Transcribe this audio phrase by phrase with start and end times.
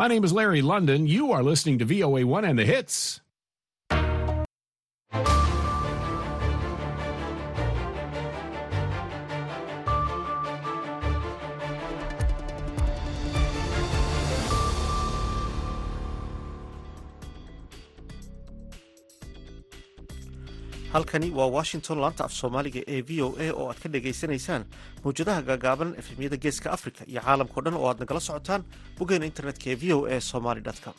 [0.00, 1.06] My name is Larry London.
[1.06, 3.20] You are listening to VOA1 and the hits.
[20.92, 24.62] Halkani waa washington laanta af soomaaliga ee v o a oo aad ka dhagaysanaysaan
[25.04, 28.62] mawjadaha gaagaaban efemyada geeska africa iyo caalamkao dhan oo aad nagala socotaan
[28.98, 30.94] boggeena internetka ee v o a somaly com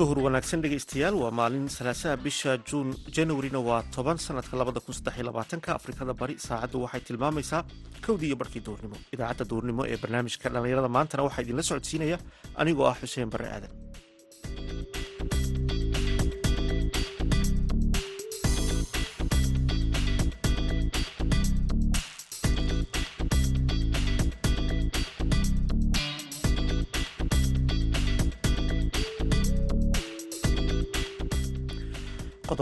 [0.00, 5.14] duhur wanaagsan dhegaystayaal waa maalin salaasaha bisha juun januarina waa toban sanadka labada kun saddex
[5.18, 5.68] iyo labaatanka.
[5.78, 7.62] Afrikada bari saacaddu waxay tilmaamaysaa
[8.06, 8.96] kowdii iyo barkii duurnimo.
[9.14, 12.18] Idaacadda duurnimo ee barnaamijka dhallinyarada maantana waxaa idinla socodsiinaya
[12.60, 13.72] anigoo ah xuseen barre aadan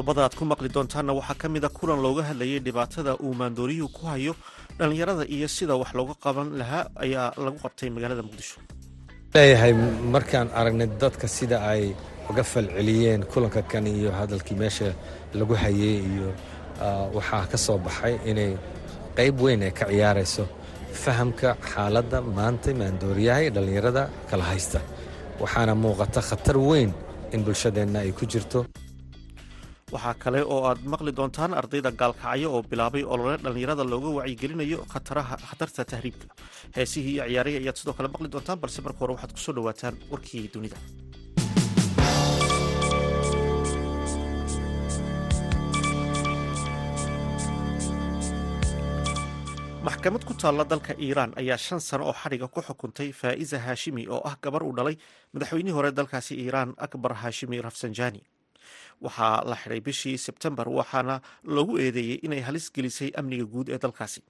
[0.08, 3.88] qodobada aad ku maqli doontaanna waxaa ka mid a kulan looga hadlayay dhibaatada uu maandooriyuhu
[3.96, 4.32] ku hayo.
[4.78, 8.56] Dhallinyarada iyo sida wax looga qaban lahaa ayaa lagu qabtay magaalada muqdisho.
[9.34, 9.72] Leeyahay
[10.14, 11.82] markaan aragnay dadka sida ay
[12.30, 14.88] uga falceliyeen kulanka kan iyo hadalkii meesha
[15.38, 16.28] lagu hayey iyo
[17.16, 18.52] waxaa ka soo baxay inay
[19.16, 20.44] qayb weyn ay ka ciyaarayso
[21.02, 24.80] fahamka xaaladda maanta maandooriyaha ee dhallinyarada kala haysta.
[25.42, 26.90] Waxaana muuqata khatar weyn
[27.34, 28.60] in bulshadeenna ay ku jirto
[29.94, 34.78] waxaa kale oo aad maqli doontaan ardayda gaalkacyo oo bilaabay olole dhallinyarada looga wacyigelinayo
[35.48, 36.26] khatarta tahriibka.
[36.76, 39.94] Heesihii iyo ciyaarihii ayaad sidoo kale maqli doontaan balse marka hore waxaad ku soo dhawaataan
[40.12, 40.78] warkii dunida.
[49.86, 54.20] Maxkamad ku taalla dalka iiraan ayaa shan sano oo xadhiga ku xukuntay faa'iza haashimi oo
[54.28, 54.96] ah gabar uu dhalay
[55.32, 58.20] madaxweynihii hore dalkaasi iiraan akbar haashimi rafsanjani
[59.06, 64.22] waxaa la xidhay bishii sebtembar waxaana loogu eedeeyey inay halis gelisay amniga guud ee dalkaasi.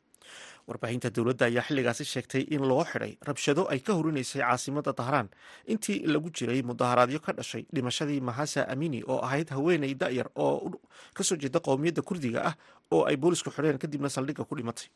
[0.68, 5.28] Warbaahinta dowladda ayaa xilligaasi sheegtay in loo xidhay rabshado ay ka horinaysay caasimada dahraan.
[5.72, 10.70] Intii lagu jiray mudaharaadyo ka dhashay dhimashadii mahasa amini oo ahayd haweeney da'yar oo
[11.16, 12.54] ka soo jeeda qowmiyadda kurdiga ah
[12.92, 14.88] oo ay boolisku xidheen kadibna saldhigga ku dhimatay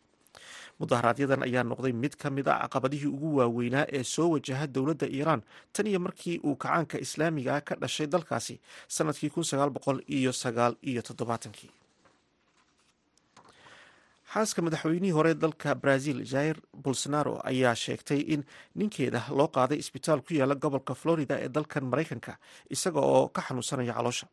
[0.81, 5.43] mudaharaaadyadan ayaa noqday mid ka mid a caqabadihii ugu waaweynaa ee soo wajaha dowladda iiraan
[5.75, 8.55] tan iyo markii uu kacaanka islaamiga ka dhashay dalkaasi
[8.97, 9.31] sannadkii
[14.32, 18.41] xaaska madaxweynihii hore dalka brazil jair bolsonaro ayaa sheegtay in
[18.81, 22.32] ninkeeda loo qaaday isbitaal ku yaalla gobolka florida ee dalkan maraykanka
[22.75, 24.27] isaga oo ka xanuunsanaya caloosha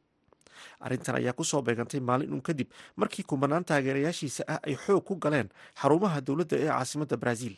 [0.85, 5.15] arrintan ayaa ku soo beegantay maalin uun kadib markii kumanaan taageerayaashiisa ah ay xoog ku
[5.25, 5.49] galeen
[5.81, 7.53] xarumaha dowladda ee caasimadda brazil.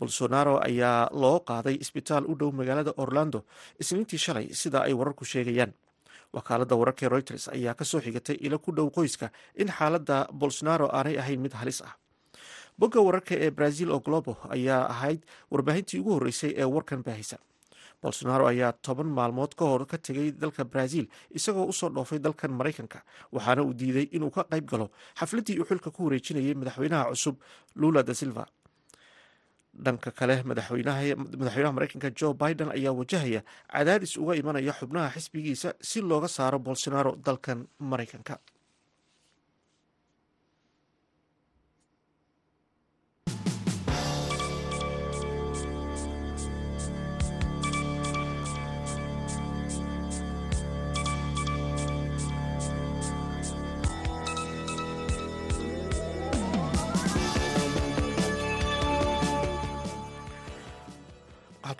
[0.00, 3.44] Bolsonaro ayaa loo qaaday isbitaal u dhow magaalada orlando
[3.82, 5.72] isniintii shalay sida ay wararku sheegayaan.
[6.36, 9.28] Wakaaladda wararka ee reuters ayaa ka soo xigatay ilo ku dhow qoyska
[9.62, 11.94] in xaaladda bolsonaro aanay ahayn mid halis ah.
[12.80, 15.20] Bogga wararka ee brazil oo globo ayaa ahayd
[15.52, 17.36] warbaahintii ugu horreysay ee warkan baahisa
[18.02, 21.04] bolsonaro ayaa toban maalmood ka hor ka tegay dalka brazil
[21.38, 22.98] isagoo u soo dhoofay dalkan maraykanka
[23.32, 24.86] waxaana uu diiday inuu ka qayb galo
[25.20, 27.36] xafladdii uu xilka ku wareejinayay madaxweynaha cusub
[27.76, 28.44] lula da silva.
[29.84, 33.40] Dhanka kale madaxweynaha maraykanka jo biden ayaa wajahaya
[33.72, 38.34] cadaadis uga imanaya xubnaha xisbigiisa si looga saaro bolsonaro dalkan maraykanka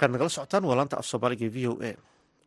[0.01, 1.93] halkaad nagala socotaan waa laanta af soomaaliga v o a.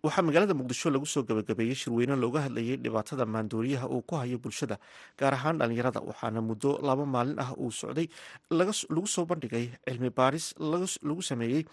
[0.04, 4.78] Waxaa magaalada muqdisho lagu soo gabagabeeyey shirweyne looga hadlayay dhibaatada maandooriyaha uu ku hayo bulshada
[5.18, 8.08] gaar ahaan dhalinyarada waxaana muddo laba maalin ah uu socday
[8.52, 11.64] lagu soo bandhigay cilmi baaris lagu sameeyey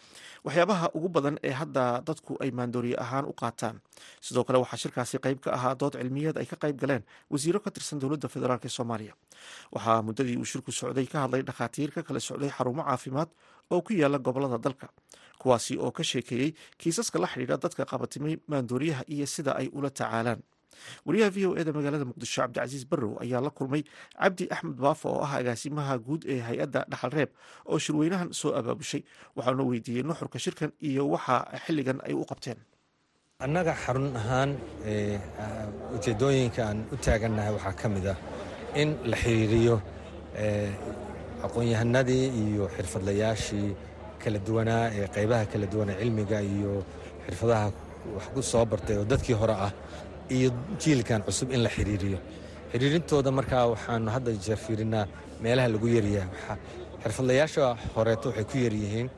[0.46, 3.80] waxyaabaha ugu badan ee hadda dadku ay maandooriye ahaan u qaataan.
[4.20, 7.70] Sidoo kale waxaa shirkaasi qayb ka ahaa dood cilmiyeed ay ka qayb galeen wasiiro ka
[7.74, 9.14] tirsan dowladda federaalk soomaaliya.
[9.74, 13.28] Waxaa muddadii uu shirku socday ka hadlay dhakhaatiir ka kala socday xarumo caafimaad
[13.70, 14.88] oo ku yaalla gobollada dalka.
[15.40, 16.50] Kuwaasi oo ka sheekeeyey
[16.80, 20.40] kiisaska la xidhiidha dadka qabatimay maandooriyaha iyo sida ay ula tacaalaan.
[21.06, 23.82] Wariyaha v o eda magaalada muqdisho cabdicasiis barrow ayaa la kulmay
[24.20, 27.30] cabdi axmed baafo oo ah agaasimaha guud ee hay'adda dhaxal reeb
[27.68, 29.02] oo shirweynahan soo abaabushay
[29.36, 32.58] waxaana weydiiyey nuxurka shirkan iyo waxa xilligan ay u qabteen.
[33.44, 34.50] Annaga xarun ahaan
[35.96, 38.16] ujeeddooyinka aan u taagannahay waxaa ka mid ah
[38.80, 39.76] in la xiriiriyo
[41.46, 43.68] aqoon-yahanadii iyo xirfadlayaashii
[44.22, 46.72] kala duwanaa ee qaybaha kala duwanee cilmiga iyo
[47.26, 47.66] xirfadaha
[48.16, 49.72] wax ku soo bartay oo dadkii hore ah
[50.36, 50.48] iyo
[50.82, 52.18] jiilkan cusub in la xiriiriyo.
[52.72, 55.04] Xiriirintooda markaa waxaanu hadda jeer fiirinaa
[55.42, 56.58] meelaha lagu yaryahay.
[57.02, 57.64] Xirfadlayaasha
[57.96, 59.08] horeeto waxay ku yaryihiin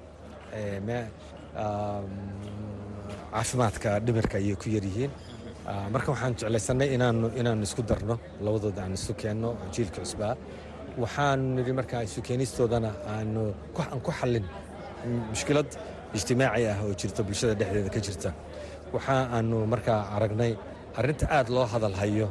[3.33, 5.11] caafimaadka dhimirka ayay ku yaryihiin
[5.95, 6.89] marka waxaan jeclaysanay
[7.39, 8.15] inaanu isku darno
[8.45, 10.35] labadooda aan isu keenno jiilka cusbaa
[11.01, 13.43] waxaanu nidhi markaa isu keenistoodana aanu
[14.05, 14.45] ku xallin
[15.33, 15.69] mushkilad
[16.17, 18.31] ijtimaaci ah oo jirta bulshada dhexdeeda ka jirta.
[18.95, 20.53] Waxa aanu markaa aragnay
[20.99, 22.29] arrinta aad loo hadal hayo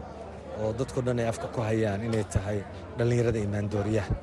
[0.61, 2.59] oo dadkao dhan ay afka ku hayaan inay tahay
[2.97, 4.13] dhallinyarada imaandooriyaha.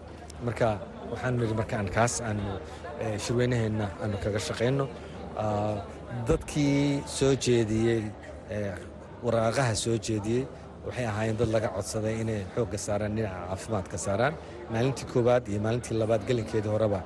[0.46, 0.68] Marka
[1.12, 2.44] waxaanu nidhi markaan kaas aanu
[3.24, 4.84] shirweynaheenna aanu kaga shaqayno
[6.28, 8.02] dadkii soo jeediyey
[9.24, 10.42] waraaqaha soo jeediyey
[10.86, 14.34] waxay ahaayeen dad laga codsaday inay xoogga saaraan dhinaca caafimaadka saaraan.
[14.72, 17.00] Maalintii koowaad iyo maalintii labaad gelinkeedii horeba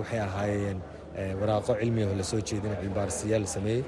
[0.00, 0.78] waxay ahaayeen
[1.40, 3.82] waraaqo cilmigaho la soo jeedina cilmibaarisayaal la sameeyey.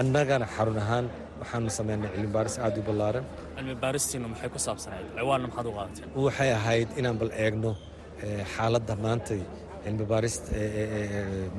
[0.00, 1.06] Annagana xarun ahaan
[1.40, 3.24] waxaanu sameynay cilmibaaris aad u ballaaran.
[3.58, 5.06] Cilmibaaristiinu maxay ku saabsanayd?
[5.18, 7.70] Ciwaanna maxaad u qaadateen waxay ahayd inaan bal eegno
[8.54, 9.40] xaaladda maantay
[9.84, 10.50] cilmibaarista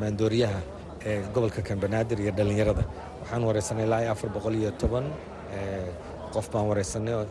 [0.02, 0.60] maandooriyaha
[1.10, 2.84] ee gobolka kambanaadir iyo dhallinyarada.
[3.22, 5.06] Waxaan wareysanay ilaa iyo afar boqol iyo toban
[6.38, 7.26] qof baan wareysanay oo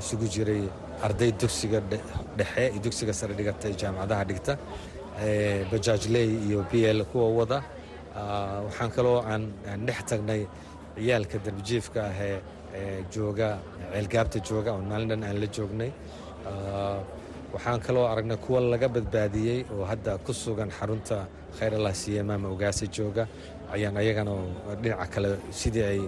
[0.00, 0.62] isugu jiray
[1.06, 1.78] arday dugsiga
[2.38, 4.52] dhexe iyo dugsiga sare dhigatay jaamacadaha dhigta
[5.70, 7.58] bajaajley iyo b l kuwa wada.
[8.66, 9.42] Waxaan kaloo aan
[9.86, 10.40] dhex tagnay
[10.96, 12.36] ciyaalka darbijiifka ahee
[13.14, 13.48] jooga
[13.92, 15.90] ceelgaabta jooga oo maalin dhan aan la joognay.
[17.54, 21.16] Waxaan kaloo aragnay kuwa laga badbaadiyey oo hadda ku sugan xarunta
[21.58, 23.24] khayr allah siiye maama ogaasa jooga.
[23.74, 24.32] Ayaan ayagana
[24.82, 25.30] dhinaca kale
[25.60, 26.00] sidii ay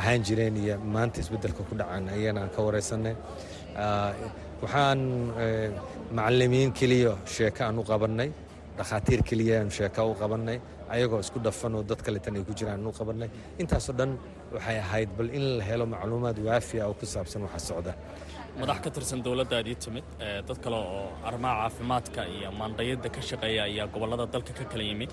[0.00, 3.14] ahaan jireen iyo maanta isbeddelka ku dhacan ayagana aan ka wareysanay.
[4.62, 5.00] Waxaan
[6.16, 8.30] macalimiin keliya sheeko aan u qabannay
[8.78, 10.58] dhakhaatiir keliya aan sheeko u qabannay
[10.94, 13.28] ayagoo isku dhafan oo dad kaletan ay ku jiraan aan u qabannay.
[13.62, 14.10] Intaasoo dhan
[14.54, 17.92] waxay ahayd bal in la helo macluumaad waafiya oo ku saabsan waxa socda.
[18.60, 20.04] Madax ka tirsan dowladdaadii timid
[20.48, 25.10] dad kale oo arrimaha caafimaadka iyo maandhayadda ka shaqeeya ayaa gobollada dalka ka kala yimid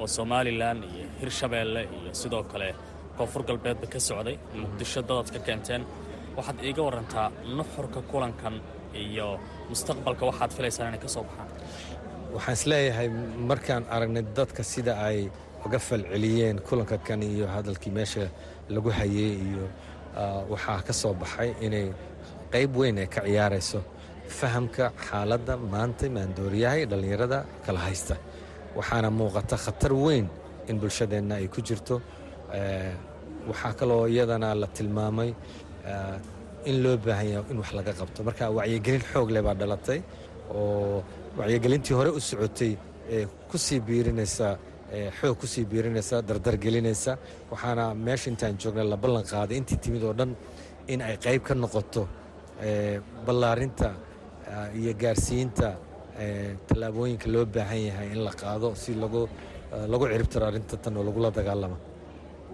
[0.00, 2.68] oo somalilan iyo hirshabeelle iyo sidoo kale
[3.18, 5.82] koonfur galbeedba ka socday muqdisho dadaad ka keenteen.
[6.36, 8.54] Waxaad iiga warantaa nuxurka kulankan
[9.02, 9.28] iyo
[9.70, 11.48] mustaqbalka waxaad filaysaan inay ka soo baxaan.
[12.34, 13.08] Waxaan is leeyahay
[13.50, 15.18] markaan aragnay dadka sida ay
[15.66, 18.24] uga falceliyeen kulanka kan iyo hadalkii meesha
[18.74, 19.64] lagu hayey iyo
[20.52, 21.86] waxaa ka soo baxay inay
[22.52, 23.80] qayb weyn ay ka ciyaarayso
[24.38, 28.14] fahamka xaaladda maanta maandooriyaha iyo dhallinyarada kala haysta.
[28.78, 30.26] Waxaana muuqata khatar weyn
[30.68, 32.00] in bulshadeenna ay ku jirto
[33.48, 35.30] waxaa kaloo iyadana la tilmaamay
[36.70, 38.20] in loo baahan yahay in wax laga qabto.
[38.28, 40.00] Marka wacyigelin xoog leh baa dhalatay
[40.54, 41.02] oo
[41.38, 42.72] wacyigelintii hore u socotay
[43.14, 44.48] ee ku sii biirinaysa
[45.18, 47.12] xoog ku sii biirinaysa dardargelinaysa
[47.50, 50.30] waxaana meesha intaan joognay la ballan qaaday intii timid oo dhan
[50.92, 52.02] in ay qayb ka noqoto
[53.26, 53.88] ballaarinta
[54.78, 55.68] iyo gaarsiinta
[56.68, 59.28] tallaabooyinka loo baahan yahay in la qaado si lagu
[60.12, 61.76] ciribtiro arrinta tan oo lagula dagaalamo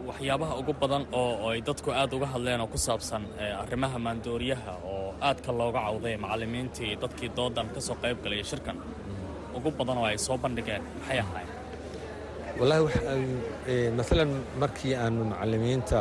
[0.08, 3.22] waxyaabaha ugu badan oo ay dadku aad uga hadleen oo ku saabsan
[3.62, 8.76] arrimaha maandooriyaha oo aadka looga cawday macallimiintii dadkii doodan ka qayb galaya shirkan
[9.56, 11.58] ugu badan oo ay soo bandhigeen maxay ahaayeen?
[12.58, 12.84] Wallaahi
[13.98, 14.30] maalan
[14.62, 16.00] markii aanu macallimiinta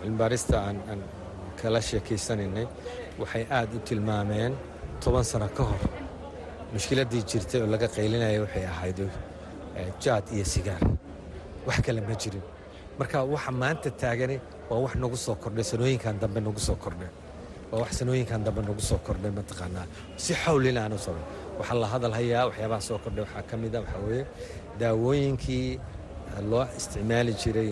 [0.00, 1.00] cilmibaarista aan
[1.60, 2.66] kala sheekaysanaynay
[3.20, 4.52] waxay aad u tilmaameen
[5.02, 5.82] toban sano ka hor.
[6.74, 8.98] Mushkiladdii jirtay oo laga qaylinaya waxay ahayd
[10.04, 10.82] jaad iyo sigaar.
[11.66, 12.42] Wax kale ma jirin
[12.98, 14.36] marka waxa maanta taagani
[14.70, 17.10] waa wax nagu soo kordhay sanooyinkan dambe nagu soo kordhay.
[17.72, 19.86] Waa wax sanooyinkan dambe nagu soo kordhay mataqaanaa
[20.24, 21.24] si xawlina aan u sabay
[21.58, 24.24] waxaa la hadal hayaa waxyaabaha soo kordhay waxaa ka mid a waxaa weeye
[24.80, 25.68] daawooyinkii
[26.50, 27.70] loo isticmaali jiray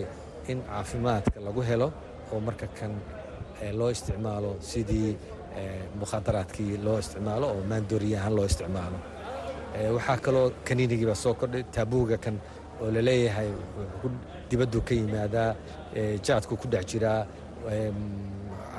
[0.51, 1.87] in caafimaadka lagu helo
[2.33, 2.91] oo marka kan
[3.79, 5.11] loo isticmaalo sidii
[5.99, 8.99] mukhaadaraadkii loo isticmaalo oo maandooriya ahaan loo isticmaalo.
[9.95, 12.35] Waxaa kaloo kaniinigii baa soo kordhay taabuuga kan
[12.81, 13.49] oo la leeyahay
[14.49, 15.49] dibaddu ka yimaadaa
[16.27, 17.21] jaadku ku dhex jiraa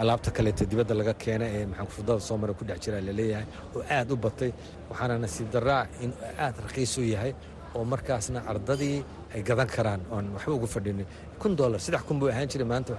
[0.00, 3.46] alaabta kaleeto dibadda laga keena ee maxaanfudada soo mara ku dhex jiraa la leeyahay
[3.76, 4.50] oo aad u batay.
[4.90, 6.10] Waxaana nasiib daraa in
[6.44, 7.32] aad raqiis u yahay
[7.76, 8.98] oo markaasna ardadii
[9.34, 11.06] ay gadan karaan oon waxba ugu fadhinin.
[11.40, 12.94] Kun dolar saddex kun buu ahaan jiray maanta.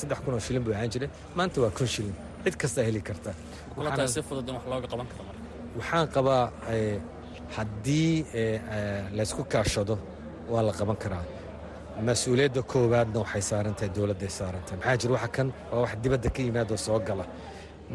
[0.00, 1.08] Saddex kun oo shilin buu ahaan jiray.
[1.38, 2.14] Maanta waa kun shilin.
[2.44, 3.30] Cid kastaa heli karta.
[4.14, 5.42] Si fudud in wax looga qaban karo marka.
[5.78, 6.44] Waxaan qabaa
[7.56, 8.14] haddii
[9.18, 9.94] laysku kaashado
[10.52, 11.24] waa la qaban karaa
[12.06, 16.28] mas'uuliyadda koowaadna waxay saaran tahay dowladday saaran tahay maxaa jira waxa kan waa wax dibadda
[16.36, 17.24] ka yimaadoo soo gala?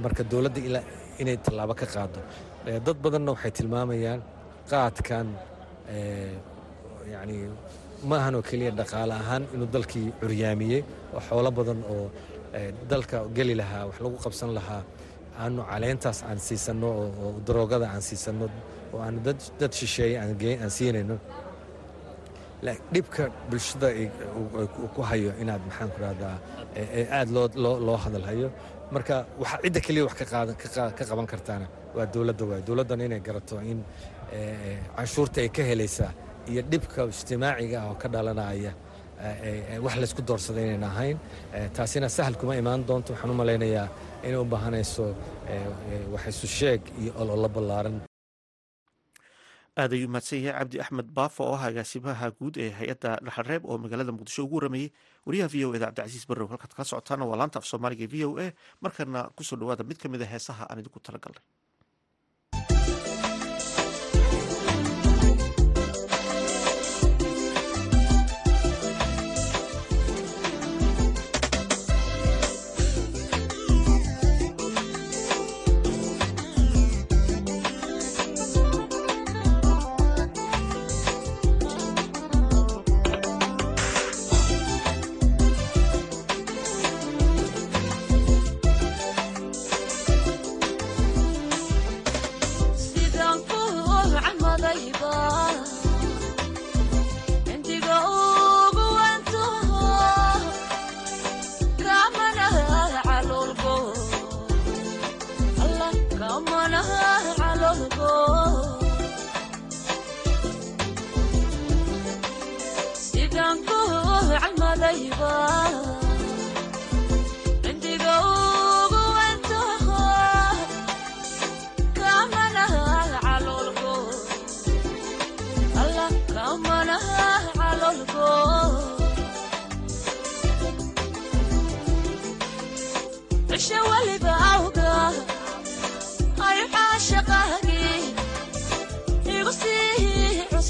[0.03, 0.83] Marka dowladda ilaa
[1.21, 2.19] inay tallaabo ka qaado
[2.85, 4.21] dad badanna waxay tilmaamayaan
[4.71, 5.27] qaadkan
[7.13, 7.35] yacni
[8.09, 10.81] ma ahan oo keliya dhaqaale ahaan inuu dalkii curyaamiyey
[11.15, 12.05] oo xoolo badan oo
[12.91, 14.81] dalka geli lahaa wax lagu qabsan lahaa
[15.43, 18.45] aanu caleyntaas aan siisanno oo daroogada aan siisanno
[18.93, 19.19] oo aanu
[19.59, 20.15] dad shisheeye
[20.63, 21.15] aan siinayno
[22.93, 23.87] dhibka bulshada
[24.95, 26.35] ku hayo inaad maxaan ku rahdaa
[27.17, 27.29] aad
[27.87, 28.49] loo hadalhayo
[28.95, 29.15] marka
[29.63, 30.13] cidda keliya wax
[30.99, 33.79] ka qaban kartaana waa dowladda waay dowladdana inay garato in
[34.97, 36.11] canshuurta ay ka helaysaa
[36.51, 38.71] iyo dhibka ijtimaaciga ah oo ka dhalanaya
[39.85, 41.17] wax laysku doorsada inayn ahayn.
[41.75, 43.09] Taasina sahal kuma imaan doonto.
[43.13, 43.87] Waxaan u malaynayaa
[44.27, 45.05] inay u baahanayso
[46.13, 46.25] wax
[46.59, 47.95] sheeg iyo ololo ballaaran
[49.81, 53.77] aad ayuu mahadsan yahay cabdi axmed baafo oo ah agaasimaha guud ee hay'adda dhaxalreeb oo
[53.83, 54.87] magaalada muqdisho ugu waramayey
[55.25, 58.29] wariyaha v o eda cabdicasiis barrow halkaad kala socotaana waa laanta af soomaaliga v o
[58.45, 58.47] a
[58.85, 60.99] markana ku soo dhawaada mid ka mid a heesaha aan idinku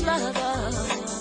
[0.06, 1.14] talagalnay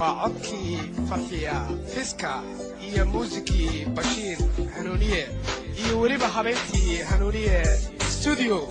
[0.00, 0.78] waa codkii
[1.08, 1.56] farxiya
[1.94, 2.32] fiska
[2.88, 4.38] iyo muusikii bashiir
[4.76, 5.22] hanuuniye
[5.84, 7.62] iyo weliba habeyntii hanuuniye
[8.20, 8.68] stuudiyo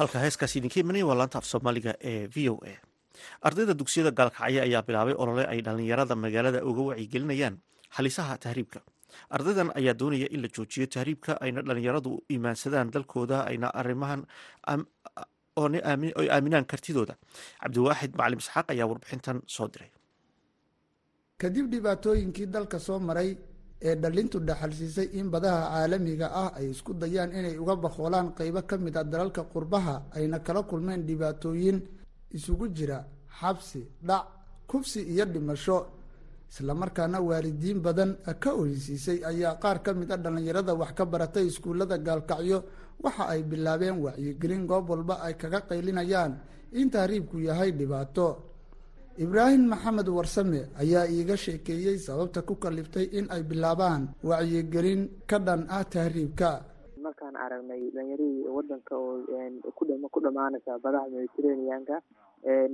[0.00, 2.74] halka heeskaasi idinka imanaya waa laanta af soomaaliga ee v o a.
[3.46, 7.56] Ardayda dugsiyada gaalkacyo ayaa bilaabay olole ay dhallinyarada magaalada uga wacyigelinayaan
[7.96, 8.80] halisaha tahriibka
[9.36, 14.20] ardaydan ayaa doonaya in la joojiyo tahriibka ayna dhallinyaradu u imaansadaan dalkooda ayna arimahan
[16.20, 17.14] oy aaminaan kartidooda.
[17.62, 19.90] Cabdiwaaxid macalim isxaaq ayaa warbixintan soo diray.
[21.40, 23.30] Kadib dhibaatooyinkii dalka soo maray
[23.82, 28.76] ee dhalintu dhaxalsiisay in badaha caalamiga ah ay isku dayaan inay uga bakoolaan qeybo ka
[28.78, 31.78] mid a dalalka qurbaha ayna kala kulmeen dhibaatooyin
[32.36, 32.98] isugu jira
[33.40, 34.24] xabsi dhac
[34.70, 35.78] kufsi iyo dhimasho.
[36.50, 41.96] Islamarkaana waalidiin badan ka oysiisay ayaa qaar ka mid a dhallinyarada wax ka baratay iskuullada
[41.98, 42.58] gaalkacyo.
[43.02, 46.32] Waxa ay bilaabeen wacyigelin goob walba ay kaga qaylinayaan
[46.72, 48.26] in tahriibku yahay dhibaato
[49.18, 55.66] ibraahim maxamed warsame ayaa iiga sheekeeyey sababta ku kaliftay in ay bilaabaan wacyigelin ka dhan
[55.68, 56.62] ah tahriibka.
[57.02, 59.18] Markaan aragnay dhallinyaradii wadanka oo
[60.12, 61.96] ku dhamaanaysa badaha mediterraneanka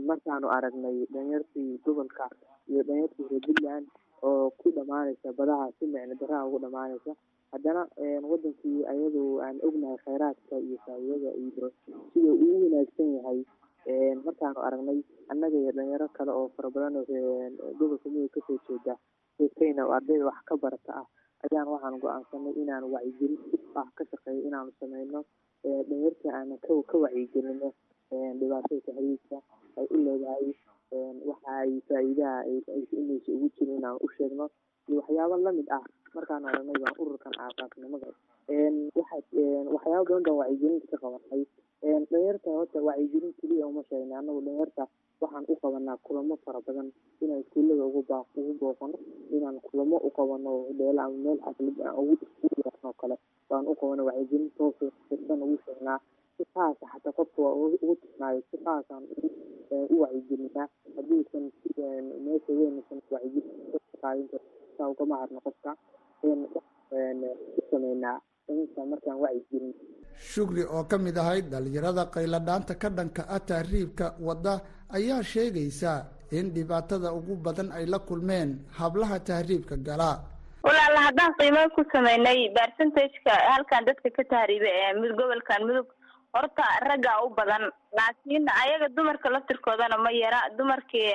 [0.07, 2.29] markaanu aragnay dhalinyartii gobolka
[2.69, 3.87] iyo dhalinyartii reer puntland
[4.23, 7.13] oo ku dhamaanaysa badaha si micno daraha ugu dhamaanaysa.
[7.53, 7.87] Haddana
[8.23, 11.71] wadankii ayadu aan ognahay kheyraadka iyo faa'iidada iyo
[12.13, 13.41] sida uu wanaagsan yahay
[14.25, 14.99] markaanu aragnay
[15.31, 16.95] annaga iyo dhalinyaro kale oo fara badan
[17.79, 18.95] gobolka mudug ka soo jeeda
[19.59, 21.07] kenya oo ardayda wax ka barata ah.
[21.47, 23.39] Ayaan waxaan go'aansanay inaan wacyigelin
[23.79, 25.23] ah ka shaqeeyo inaanu sameyno
[25.63, 27.71] dhalinyartii aanan ka wacyigelino
[28.11, 29.39] dhibaatada tahriibka
[29.79, 30.47] ay u leedahay
[31.29, 32.43] waxa ay faa'iidaha
[32.91, 34.51] inaysa ugu jirin inaan u sheegno.
[34.89, 38.09] Iyo waxyaabo la mid ah markaan aragnay baan ururkan aasaasnimada.
[38.99, 39.17] Waxa
[39.75, 41.43] waxyaabo badan baan wacyigelinta ka qabanay
[41.83, 44.87] dhalinyarta horta wacyigelin keliya uma sheegnay annagu dhalinyarta
[45.21, 46.89] waxaan u qabanaa kulamo fara badan
[47.21, 48.03] inaan iskuullada ugu
[48.61, 48.97] booqano
[49.31, 52.15] inaan kulamo u qabano dheela ama meel xaflad aan ugu
[52.87, 53.17] oo kale.
[53.49, 54.87] Baan u qabano wacyigelin toosa
[55.29, 55.99] dhan ugu sheegnaa.
[56.37, 59.05] Si qaasa xataa qofka waa ugu tusnaayo si qaasaan
[59.93, 60.69] u wacyigelinaa.
[60.97, 61.45] Haddiisan
[62.25, 64.41] meesha weynaysan wacyigelin
[64.79, 65.77] saa ugama harno qofka.
[66.25, 66.29] U
[67.71, 68.21] sameynaa.
[68.49, 69.75] Inta markaan wacyigelin
[70.19, 74.61] shukri oo ka mid ahayd dhallinyarada qayladhaanta ka dhanka ah tahriibka wadda
[74.99, 75.93] ayaa sheegaysa
[76.33, 80.11] in dhibaatada ugu badan ay la kulmeen hablaha tahriibka gala.
[80.67, 85.87] Walaala haddaan qiimeyn ku sameynay percentageka halkan dadka ka tahriiba ee gobolkan mudug
[86.35, 87.63] horta raggaa u badan
[87.99, 91.07] laakiin ayaga dumarka laftirkoodana ma yara dumarkii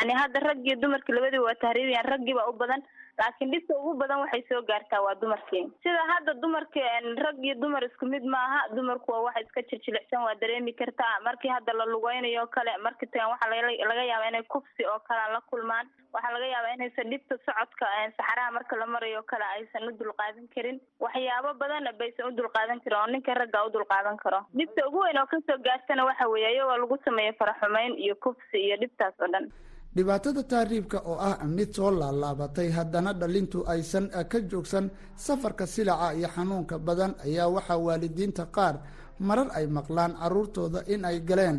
[0.00, 2.82] yani hadda raggii dumarkii labadii waa tahriibayaan raggiiba u badan
[3.18, 5.62] laakiin dhibka ugu badan waxay soo gaartaa waa dumarkii.
[5.82, 6.80] Sida hadda dumarki
[7.24, 11.48] rag iyo dumar isku mid maaha dumarku waa wax iska jirjilicsan waa dareemi kartaa markii
[11.54, 13.50] hadda la lugeynayo o kale markii tagan waxaa
[13.88, 15.86] laga yaabaa inay kufsi oo kale la kulmaan.
[16.12, 20.80] Waxaa laga yaabaa inaysan dhibta socodka saxaraha marka la marayo kale aysan u dulqaadan karin.
[21.00, 24.40] Waxyaabo badan baysan u dulqaadan karin oo ninka ragga u dulqaadan karo.
[24.56, 28.58] Dhibta ugu weyn oo ka soo gaartana waxa weeye iyagoo lagu sameeyo faraxumeyn iyo kufsi
[28.66, 29.48] iyo dhibtaas oo dhan
[29.96, 36.28] dhibaatada tahriibka oo ah mid soo laalaabatay haddana dhalintu aysan ka joogsan safarka silaca iyo
[36.34, 38.74] xanuunka badan ayaa waxaa waalidiinta qaar
[39.28, 41.58] marar ay maqlaan caruurtooda in ay galeen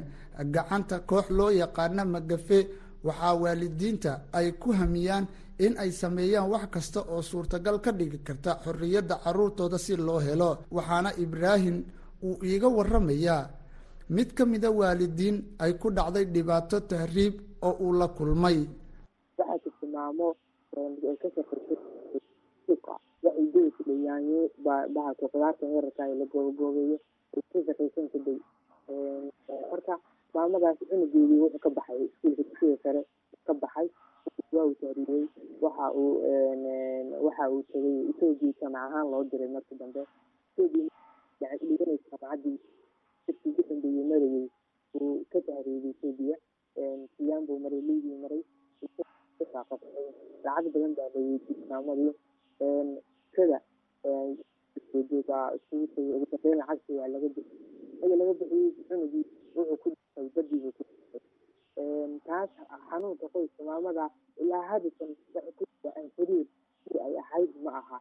[0.53, 2.59] gacanta koox loo yaqaana magafe
[3.07, 5.25] waxaa waalidiinta ay ku hamiyaan
[5.65, 10.51] in ay sameeyaan wax kasta oo suurtagal ka dhigi karta xorriyadda caruurtooda si loo helo.
[10.71, 11.77] Waxaana ibraahim
[12.21, 13.49] uu iiga waramayaa
[14.15, 18.57] mid ka mida waalidiin ay ku dhacday dhibaato tahriib oo uu la kulmay.
[19.37, 20.35] Waxaa jirta maamo
[20.77, 21.77] ay ka safartay
[23.87, 24.49] dhayaanyo
[24.93, 26.97] bahalka qudaartan yararka la googoobeeyo
[27.35, 28.37] ay ka shaqaysan kaday
[29.71, 29.93] marka
[30.33, 33.01] maamadaas cunugeedii wuxuu ka baxay iskuulka dugsiga sare
[33.45, 33.87] ka baxay
[34.53, 35.25] waa uu tahriyey
[35.61, 36.13] waxa uu
[37.25, 40.01] waxa uu tagay etoobiya jamac ahaan loo diray markii dambe.
[40.57, 42.57] Dhiganaysa jamacadii
[43.45, 44.47] ugu dambeeyey marayey
[44.99, 46.35] uu ka tahriibay etoobiya
[47.17, 48.41] siyaan buu maray liibii maray
[50.43, 52.13] lacag badan baa la weydiiyey maamadii
[53.35, 53.59] kada
[56.31, 62.19] dambeyn lacagtii waa laga bixiyey aya laga bixiyey cunugii wuxuu ku dhintay badiibuu ku dhintay
[62.27, 62.49] taas
[62.89, 64.05] xanuunka qoyska maamada
[64.41, 64.63] ilaa
[65.57, 65.63] ku
[65.97, 66.45] aan xiriir
[66.83, 67.97] sidii ay ahayd ma aha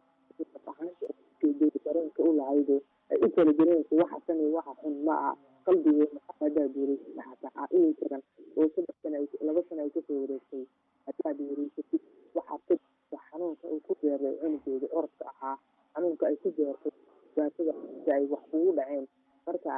[1.85, 2.77] dareenka u lahaydo
[3.11, 5.33] ay u kala dareenka waxa san waxa xun ma aha
[5.67, 8.23] qalbigeeda haddaad wareysata xataa inay tagan
[8.59, 10.65] oo saddex sana laba sana ay ka soo wareegtay
[11.07, 12.03] haddaad wareysatid
[12.37, 12.63] waxaad
[13.11, 15.57] ka xanuunka uu ku beeray cunugeeda orodka ahaa
[15.95, 16.93] xanuunka ay ku beertay
[17.35, 17.73] dhibaatada
[18.05, 19.07] si ay wax kugu dhaceen.
[19.47, 19.73] Marka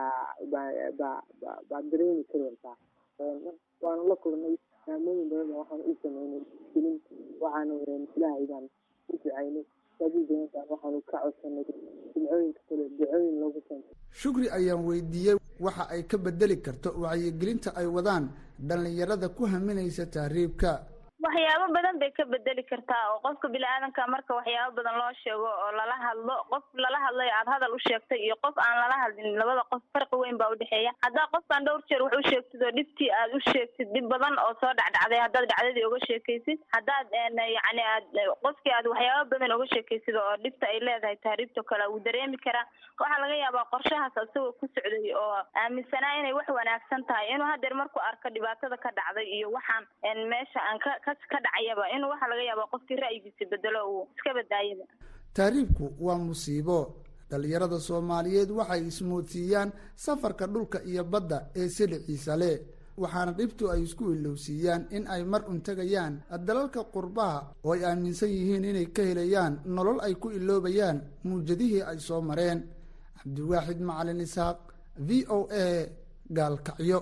[1.71, 2.77] baad dareemi kareentaa.
[3.83, 4.55] Waanu la kulnay
[4.87, 6.97] maamooyin badan waxaan u sameynay filin
[7.43, 7.75] waxaanu
[8.17, 8.65] ilaahay baan
[9.13, 9.65] u ducaynay.
[9.99, 11.65] Sabiibadan waxaanu ka codsanay
[12.15, 13.85] jimcooyinka kale ducooyin loogu samey
[14.21, 18.25] shukri ayaan weydiiyey waxa ay ka bedeli karto wacyigelinta ay wadaan
[18.69, 20.71] dhallinyarada ku haminaysa tahriibka
[21.29, 25.71] waxyaabo badan bay ka bedeli kartaa oo qofka bini-aadanka marka waxyaabo badan loo sheego oo
[25.79, 29.63] lala hadlo qof lala hadlayo aad hadal u sheegtay iyo qof aan lala hadlin labada
[29.73, 33.35] qof farqi weyn baa udhexeeya haddaa qofkaan dhowr jeer wax u sheegtid oo dhibtii aad
[33.39, 38.05] u sheegtid dhib badan oo soo dhacdhacday haddaad dhacdadii uga sheekaysid haddaad yacni aad
[38.47, 42.67] qofkii aad waxyaabo badan uga sheekaysid oo dhibta ay leedahay tahriibto kale wuu dareemi karaa.
[43.01, 47.75] Waxaa laga yaabaa qorshahaas isagoo ku socday oo aaminsanaa inay wax wanaagsan tahay inuu hadeer
[47.81, 49.87] markuu arko dhibaatada ka dhacday iyo waxaan
[50.33, 54.85] meesha aan ka ka dhacayaba inuu waxaa laga yaaba qofkii ra'yigiisa bedelo uu iska badaayaba
[55.35, 56.79] tahriibku waa musiibo.
[57.31, 62.53] Dhalinyarada soomaaliyeed waxay ismoodsiiyaan safarka dhulka iyo badda ee siliciisa le
[62.97, 66.15] waxaana dhibtu ay isku ilowsiiyaan in ay mar un tegayaan
[66.49, 71.99] dalalka qurbaha oo ay aaminsan yihiin inay ka helayaan nolol ay ku iloobayaan muujadihii ay
[72.01, 72.65] soo mareen.
[73.21, 74.59] Cabdiwaaxid macalin isxaaq
[75.07, 75.67] v o a
[76.33, 76.99] gaalkacyo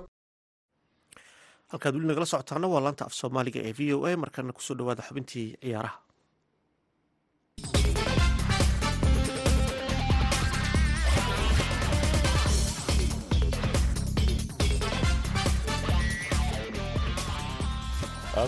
[1.72, 4.10] halkaad weli nagala socotaana waa laanta af soomaaliga ee v o a.
[4.22, 5.98] Markana ku soo dhawaada xubintii ciyaaraha.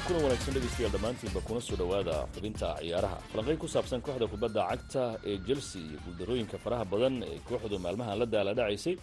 [0.07, 3.17] Kuna wanaagsan dhegeystayaal dhammaantiinba kuna soo dhowaada xubinta ciyaaraha.
[3.33, 8.19] Falanqayn ku saabsan kooxda kubadda cagta ee chelsea iyo guuldarooyinka faraha badan ee kooxdu maalmahan
[8.21, 8.95] la daaladhacaysay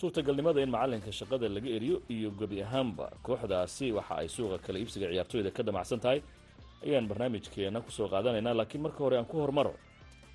[0.00, 5.06] suurtagalnimada in macalinka shaqada laga eriyo iyo gebi ahaanba kooxdaasi waxa ay suuqa kala iibsiga
[5.12, 6.20] ciyaartooyda ka damacsan tahay.
[6.84, 9.74] Ayaan barnaamijkeena ku soo qaadanaynaa laakiin marka hore aan ku hormaro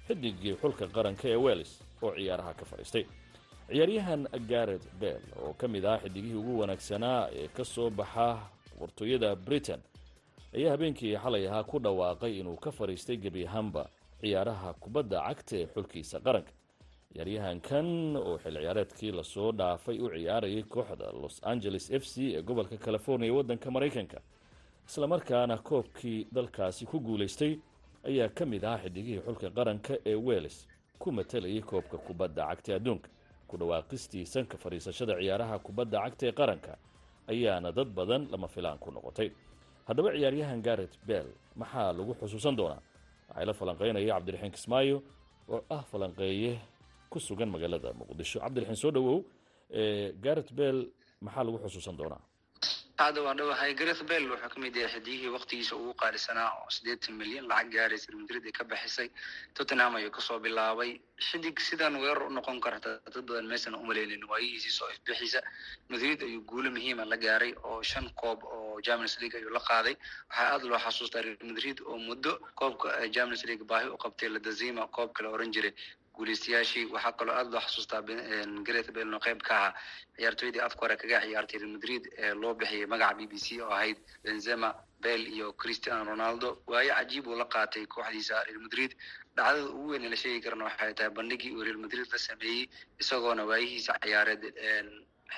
[0.08, 1.71] xidigii xulka qaranka ee welis
[2.04, 3.06] oo ciyaaraha ka fadhiistay.
[3.69, 8.28] Ciyaaryahan garet bell oo ka mid ah xidigihii ugu wanaagsanaa ee ka soo baxa
[8.78, 9.82] boqortooyada britain
[10.56, 13.84] ayaa habeenkii xalay ahaa ku dhawaaqay inuu ka fadhiistay gebi ahaanba
[14.21, 16.51] ciyaaraha kubadda cagta ee xulkiisa qaranka
[17.19, 22.41] ciyaaryahankan oo xil ciyaareedkii la soo dhaafay u ciyaarayay kooxda los angeles f c ee
[22.41, 24.19] gobolka california waddanka maraykanka.
[24.88, 27.60] Islamarkaana koobkii dalkaasi ku guulaystay
[28.04, 30.67] ayaa ka mid ahaa xidigihii xulka qaranka ee weles
[30.99, 33.10] ku matalayay koobka kubadda cagta adduunka.
[33.47, 36.78] Ku dhawaaqistii sanka fadhiisashada ciyaaraha kubadda cagta ee qaranka
[37.28, 39.32] ayaana dad badan lama filaan ku noqotay.
[39.88, 42.82] Haddaba ciyaaryahan garet bell maxaa lagu xusuusan doonaa?
[43.30, 45.01] Waxay la falanqeynaya cabdiraxiin kismaayo
[45.49, 46.60] oo ah falanqeeye
[47.15, 48.38] ku sugan magaalada muqdisho.
[48.43, 49.17] Cabdiraxiin soo dhowow
[50.25, 50.80] garet bell
[51.25, 52.21] maxaa lagu xusuusan doonaa?
[52.99, 53.71] Hadda waa dhawahay.
[53.80, 58.08] Gareth bell wuxuu ka mid yahay xidigihii waktigiisa ugu qaalisanaa oo siddeetan milyan lacag gaaraysa
[58.19, 59.10] madrid ay ka baxisay
[59.58, 60.91] tottenham ayuu ka soo bilaabay.
[61.28, 65.39] Xidig sidan weerar u noqon karta dad badan meesana umaleynin waayihiisii soo ifbixiisa
[65.91, 69.95] madrid ayuu guulo muhiima la gaaray oo shan koob oo champions league ayuu la qaaday.
[70.30, 74.88] Waxaa aada loo xasuustaa real madrid oo muddo koobka champions league baahi u qabtay ladazima
[74.88, 75.73] koobka la oran jiray
[76.17, 78.01] guuleystayaashii waxaa kaloo aada loo xasuustaa
[78.67, 79.73] gareth bell oo qayb ka ahaa
[80.17, 83.71] ciyaartooydii afka hore kaga ciyaartay real madrid ee loo bixiyay magaca b b c oo
[83.78, 84.69] ahayd benzema
[85.06, 86.47] bell iyo cristiano ronaldo.
[86.67, 88.91] Waayo cajiib uu la qaatay kooxdiisa real madrid.
[89.36, 92.69] Dhacdada ugu weyn ee la sheegi karana waxay tahay bandhigii uu real madrid la sameeyey
[93.04, 94.43] isagoona waayihiisa ciyaareed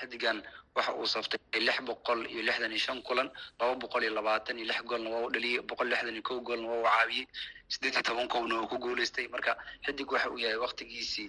[0.00, 0.42] xidigan
[0.76, 3.28] waxa uu saftay lix boqol iyo lixdan iyo shan kulan
[3.60, 6.68] laba boqol iyo labaatan iyo lix goolna waa u dhaliyey boqol lixdan iyo kow goolna
[6.68, 7.26] waa u caawiyey
[7.68, 9.28] siddeed iyo toban koobna uu ku guuleystay.
[9.28, 9.56] Marka
[9.86, 11.26] xidig waxa uu yahay waktigiisii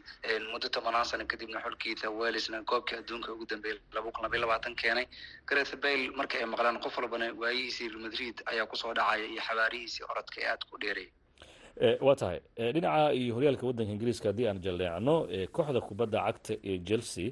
[0.52, 5.06] muddo tobanaan sano kadibna xulkiisa welsna koobkii adduunka ugu dambeeyay laba kun labaiy labaatan keenay.
[5.48, 9.42] Gareth bale marka ay maqlaan qof walbana waayihiisii real madrid ayaa ku soo dhacaya iyo
[9.42, 12.40] xabaarihiisii orodka ee aada ku dheereeyay waa tahay.
[12.74, 15.16] Dhinaca iyo horyaalka waddanka ingiriiska haddii aan jalleecno
[15.52, 17.30] kooxda kubadda cagta ee chelsea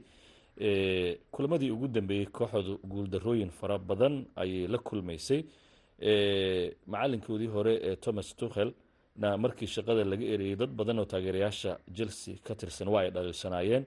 [1.32, 5.44] kulamadii ugu dambeeyey kooxdu guuldarooyin fara badan ayay la kulmaysay.
[6.88, 8.74] Macalinkoodii hore ee thomas tuchel
[9.16, 13.86] na markii shaqada laga ereyey dad badan oo taageerayaasha chelsea ka tirsan waa ay dhaliilsanaayeen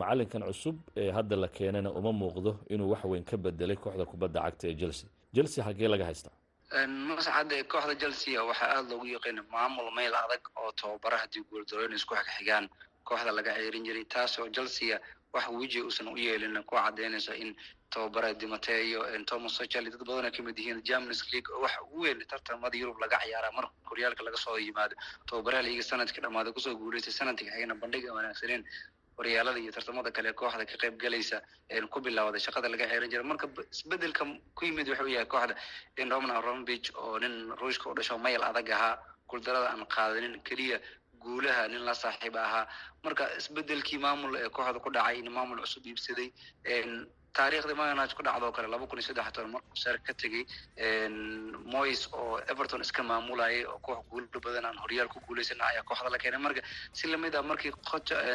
[0.00, 4.40] macalinkan cusub ee hadda la keenana uma muuqdo inuu wax weyn ka bedelay kooxda kubadda
[4.44, 5.08] cagta ee chelsea.
[5.34, 6.34] Chelsea xaggee laga haystaa
[7.08, 12.14] masaxadda kooxda chelsea waxaa aada loogu yaqaana maamul meyl adag oo tababara haddii guuldarooyin isku
[12.14, 12.68] xigxigaan
[13.08, 15.00] kooxda laga ceerin jiray taasoo chelsea
[15.32, 17.54] wax weji uusan u yeelin ku cadeynaysa in
[17.90, 21.50] tababara dimateyo thomas sochel dad badan ka mid yihiin champions league.
[21.54, 24.94] Oo waxa ugu weyn tartamada yurub laga ciyaara marka horyaalka laga soo yimaado.
[25.30, 28.64] Tababaraha liiga sannadkii dhamaada ku soo guuleystay sannadkii xigana bandhig aan wanaagsaneen
[29.18, 31.42] horyaalada iyo tartamada kale kooxda ka qayb galaysa
[31.90, 34.24] ku bilaawday shaqada laga ceeran jira marka isbeddelka
[34.56, 35.54] ku yimid wuxuu yahay kooxda
[35.98, 38.94] in roman arombich oo nin ruushka u dhasho mayl adag ahaa
[39.30, 40.78] guuldarada aan qaadanin keliya
[41.24, 42.66] guulaha nin la saaxiib ahaa.
[43.04, 46.28] Marka isbedelkii maamul ee kooxda ku dhacay in maamul cusub iibsaday
[47.38, 50.42] taariikhdii manage ku dhacdoo kale laba kun iyo saddex toban markuu sare ka tegey
[51.72, 56.10] moyes oo everton iska maamulayay oo koox guulo badan aan horyaal ku guuleysana ayaa kooxda
[56.10, 56.40] la keenay.
[56.46, 56.60] Marka
[56.92, 57.72] si la mid ah markii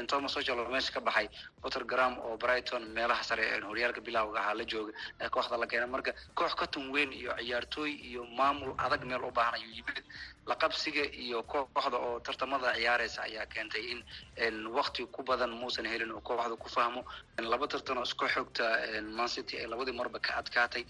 [0.08, 1.28] thomas ochel meesha ka baxay
[1.64, 4.94] ottergram oo brighton meelaha sare horyaalka bilawga ahaa la jooga
[5.30, 5.90] kooxda la keenay.
[5.96, 10.04] Marka koox ka weyn iyo ciyaartooy iyo maamul adag meel u baahan ayuu yimid
[10.50, 13.84] laqabsiga iyo kooxda oo tartamada ciyaareysa ayaa keentay
[14.48, 17.02] in wakti ku badan muusan helin oo kooxda ku fahmo
[17.52, 18.64] laba tartan oo isku xogta
[19.20, 20.84] mancity ay labadii marba ka adkaatay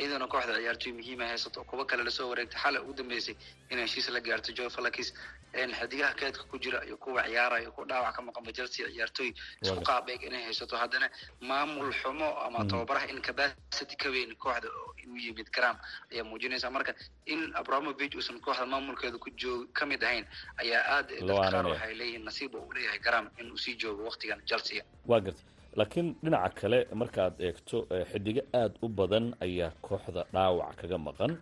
[0.00, 1.64] iyadana kooxda ciyaartooy muhiima haysato.
[1.64, 3.34] Kuwo kale la soo wareegtay xalay ugu dambeysay
[3.70, 5.12] in heshiis la gaarto joe falakis
[5.52, 9.30] xidigaha keedka ku jira iyo kuwa ciyaaraya kuwa dhaawac ka maqanba chelsea ciyaartooy
[9.62, 10.76] isku qaabeeg inay haysato.
[10.76, 14.68] Haddana maamul xumo ama tababaraha in capacity ka weyn kooxda
[15.04, 15.76] inuu yimid gram
[16.12, 16.70] ayaa muujinaysa.
[16.70, 16.94] Marka
[17.26, 20.24] in abramovich uusan kooxda maamulkeeda ku joog ka mid ahayn
[20.56, 24.40] ayaa aad dadka qaar waxay leeyihiin nasiib uu leeyahay gram in uu sii joogo waktigan
[24.46, 25.42] chelsea waa garta
[25.78, 27.76] laakiin dhinaca kale markaad eegto
[28.12, 31.32] xidigo aada u badan ayaa kooxda dhaawac kaga maqan.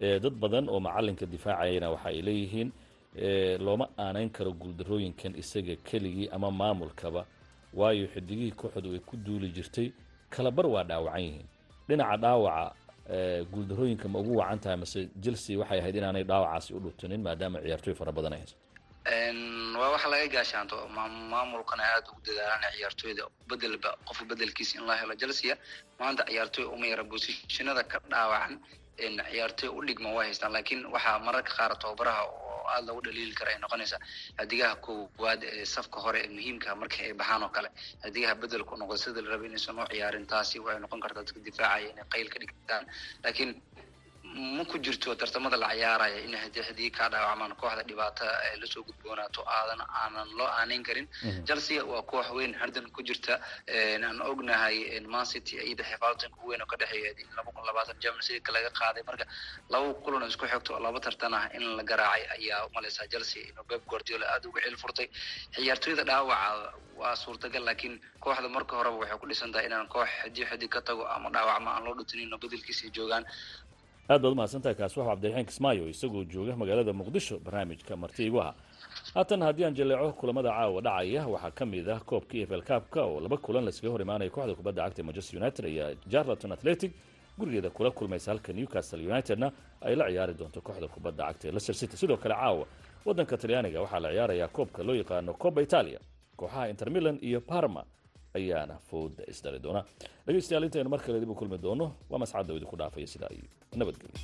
[0.00, 2.68] Dad badan oo macalinka difaacayana waxa ay leeyihiin
[3.64, 7.22] looma aanayn karo guuldarooyinkan isaga keligii ama maamulkaba.
[7.78, 9.88] Waayo xidigihii kooxdu ay ku duuli jirtay
[10.30, 11.46] kalabar waa dhaawacan yihiin.
[11.88, 12.72] Dhinaca dhaawaca
[13.52, 17.94] guuldarooyinka ma ugu wacan tahay mase chelsea waxay ahayd inaanay dhaawacaasi u dhutanin maadaama ciyaartooy
[17.94, 18.44] fara badan ay
[19.08, 20.76] waa wax laga gaashaanto
[21.30, 25.54] maamulkana aada ugu dadaalaan ciyaartooyda bedelba qofka bedelkiisa in loo helo chelsea
[26.00, 28.54] maanta ciyaartooy uma yara bosishinada ka dhaawacan
[29.30, 30.52] ciyaartooy u dhigma way haystaan.
[30.52, 34.00] Laakiin waxaa mararka qaar tababaraha oo aada loogu dhaliili kara ay noqonaysaa
[34.40, 37.68] hadigaha koowaad ee safka hore ee muhiimka markii ay baxaan oo kale
[38.04, 41.88] hadigaha bedelku noqdo sida la raba inaysan u ciyaarin taasi waxay noqon kartaa dadka difaacaya
[41.92, 42.84] inay qayl ka dhigtaan.
[43.24, 43.50] Laakiin
[44.34, 48.82] ma ku jirto tartamada la ciyaaraya in haddii kaa dhaawacmaan kooxda dhibaata ay la soo
[48.88, 51.06] gudboonaato aadan aanan loo aaneyn karin.
[51.46, 53.38] Chelsea waa koox weyn hardan ku jirta
[53.70, 58.50] aan ognahay man city iyada xifaaltanka weyn oo ka dhexeeya laba kun labaatan champions league
[58.56, 59.02] laga qaaday.
[59.08, 59.24] Marka
[59.70, 63.64] laba kulan isku xigto oo laba tartan ah in la garaacay ayaa umalaysaa chelsea inuu
[63.70, 65.06] pep guardiola aada uga cil furtay.
[65.54, 67.94] Ciyaartooyda dhaawaca waa suurtagal laakiin
[68.24, 71.70] kooxda marka horeba waxay ku dhisan tahay inaan koox xidii xidii ka tago ama dhaawacma
[71.76, 73.24] aan loo dhutinin oo bedelkiisa joogaan
[74.08, 78.52] aad baad umahadsantahay kaasi waxu cabdiraxiin kismaayo isagoo jooga magaalada muqdisho barnaamijka marti igu aha
[79.14, 83.20] haatan haddii aan jaleeco kulamada caawa dhacaya waxaa ka mid ah koobkii efl kaabka oo
[83.24, 86.92] laba kulan laskaga hor imaanaya kooxda kubadda cagta manchester united ayaa jarlaton athletic.
[87.38, 89.48] Gurigeeda kula kulmaysa halka newcastle unitedna
[89.86, 91.96] ay la ciyaari doonto kooxda kubadda cagta leicester city.
[91.96, 92.64] Sidoo kale caawa
[93.06, 95.98] waddanka talyaaniga waxaa la ciyaarayaa koobka loo yaqaano coba italia
[96.36, 97.82] kooxaha inter milan iyo parma
[98.38, 99.80] ayaana fooda isdhali doona.
[100.26, 101.86] dhegeystayaal intaynu mar kale dib u kulmi doono.
[102.10, 103.48] Waa mascadda oo idinku dhaafaya sidaa iyo
[103.80, 104.18] nabadgelyo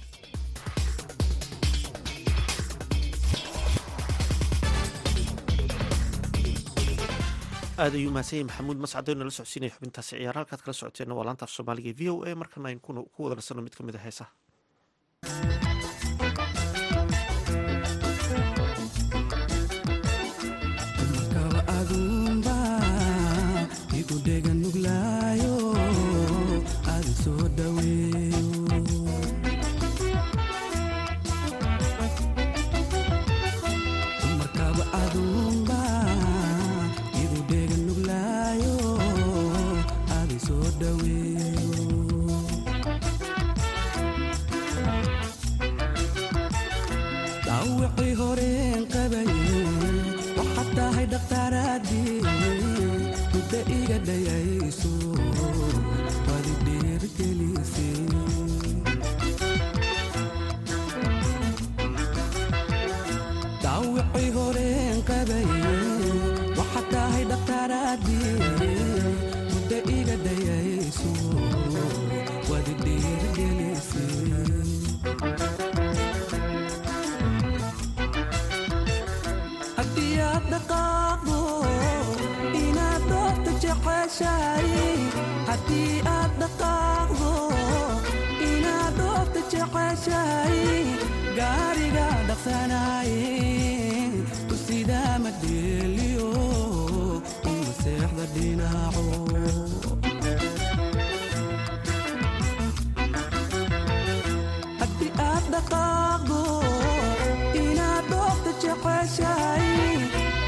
[7.82, 8.78] aad ayuu mahadsan yahay maxamuud.
[8.84, 12.34] Mascado nala socodsiinaya xubintaasi ciyaar halkaad kala socoteen waa laanta af soomaaliga v o a
[12.42, 12.80] markana aynu
[13.14, 15.59] ku wada nasano mid ka mid a heesaha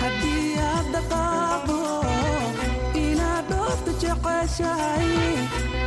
[0.02, 1.80] haddii aad dhaqaaqdo
[3.04, 5.10] inaad dhoofta jeceshahay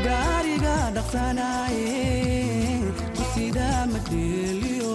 [0.05, 1.89] gaariga dhaqsanaaye
[3.33, 4.93] sidaa ma dheeliyo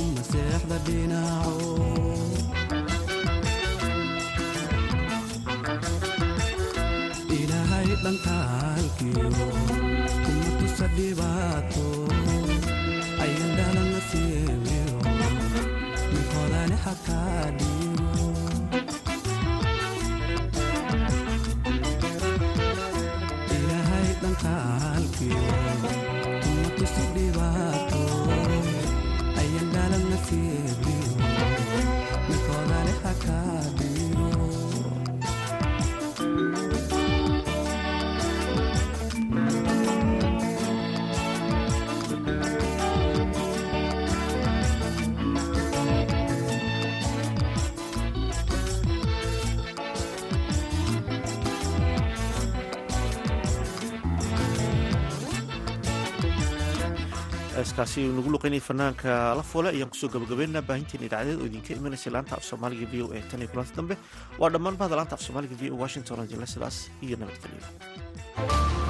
[0.00, 1.68] u maseexda dhinaco
[8.04, 9.24] dhankaalkiyo
[10.24, 11.86] kuma tusa dhibaato
[13.24, 13.50] ayan
[57.80, 62.12] heeskaasi nagu luqeynaya fanaanka la foole ayaan ku soo gabagabeynaa baahinteena idaacadeed oo idinka imanaysa
[62.12, 63.94] laanta af soomaaliga v o e tan iyo kulanti dambe.
[64.40, 68.89] Waa dhammaan bahda laanta af soomaaliga v o washington jelle sidaas iyo nabadgelyo